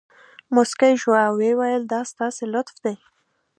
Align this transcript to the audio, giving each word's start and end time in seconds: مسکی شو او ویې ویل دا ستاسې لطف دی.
مسکی 0.55 0.93
شو 1.01 1.11
او 1.25 1.33
ویې 1.39 1.53
ویل 1.59 1.83
دا 1.93 2.01
ستاسې 2.11 2.43
لطف 2.53 2.75
دی. 2.85 2.95